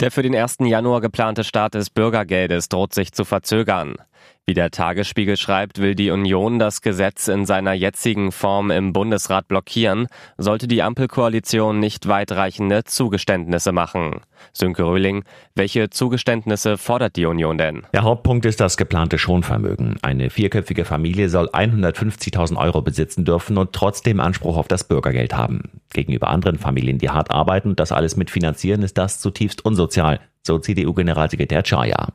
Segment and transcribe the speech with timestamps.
[0.00, 0.58] Der für den 1.
[0.60, 3.96] Januar geplante Start des Bürgergeldes droht sich zu verzögern.
[4.44, 9.46] Wie der Tagesspiegel schreibt, will die Union das Gesetz in seiner jetzigen Form im Bundesrat
[9.46, 14.20] blockieren, sollte die Ampelkoalition nicht weitreichende Zugeständnisse machen.
[14.52, 15.22] Sönke Röhling,
[15.54, 17.86] welche Zugeständnisse fordert die Union denn?
[17.92, 19.98] Der Hauptpunkt ist das geplante Schonvermögen.
[20.02, 25.81] Eine vierköpfige Familie soll 150.000 Euro besitzen dürfen und trotzdem Anspruch auf das Bürgergeld haben.
[25.92, 30.58] Gegenüber anderen Familien, die hart arbeiten und das alles mitfinanzieren, ist das zutiefst unsozial, so
[30.58, 32.08] CDU-Generalsekretär Chaya.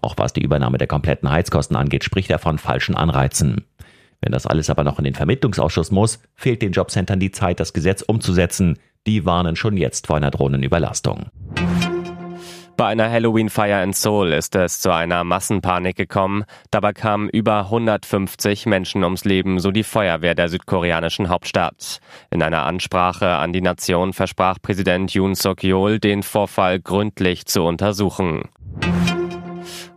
[0.00, 3.64] Auch was die Übernahme der kompletten Heizkosten angeht, spricht er von falschen Anreizen.
[4.20, 7.72] Wenn das alles aber noch in den Vermittlungsausschuss muss, fehlt den Jobcentern die Zeit, das
[7.72, 8.78] Gesetz umzusetzen.
[9.06, 11.26] Die warnen schon jetzt vor einer drohenden Überlastung.
[12.76, 16.44] Bei einer Halloween-Feier in Seoul ist es zu einer Massenpanik gekommen.
[16.72, 22.00] Dabei kamen über 150 Menschen ums Leben, so die Feuerwehr der südkoreanischen Hauptstadt.
[22.30, 28.48] In einer Ansprache an die Nation versprach Präsident Yoon Suk-yeol, den Vorfall gründlich zu untersuchen.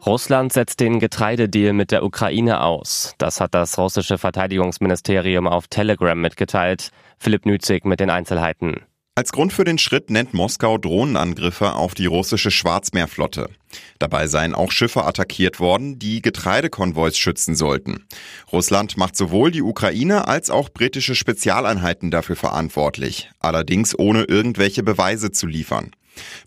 [0.05, 3.15] Russland setzt den Getreidedeal mit der Ukraine aus.
[3.17, 6.91] Das hat das russische Verteidigungsministerium auf Telegram mitgeteilt.
[7.17, 8.86] Philipp Nützig mit den Einzelheiten.
[9.17, 13.49] Als Grund für den Schritt nennt Moskau Drohnenangriffe auf die russische Schwarzmeerflotte.
[13.97, 18.05] Dabei seien auch Schiffe attackiert worden, die Getreidekonvois schützen sollten.
[18.51, 25.31] Russland macht sowohl die Ukraine als auch britische Spezialeinheiten dafür verantwortlich, allerdings ohne irgendwelche Beweise
[25.31, 25.89] zu liefern.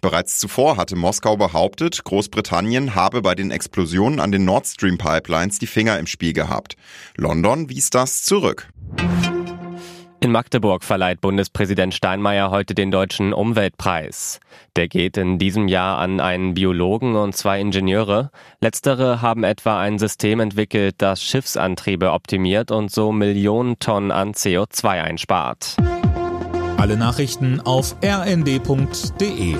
[0.01, 5.59] Bereits zuvor hatte Moskau behauptet, Großbritannien habe bei den Explosionen an den Nord Stream Pipelines
[5.59, 6.77] die Finger im Spiel gehabt.
[7.17, 8.69] London wies das zurück.
[10.23, 14.39] In Magdeburg verleiht Bundespräsident Steinmeier heute den Deutschen Umweltpreis.
[14.77, 18.31] Der geht in diesem Jahr an einen Biologen und zwei Ingenieure.
[18.61, 24.89] Letztere haben etwa ein System entwickelt, das Schiffsantriebe optimiert und so Millionen Tonnen an CO2
[24.89, 25.77] einspart.
[26.77, 29.57] Alle Nachrichten auf rnd.de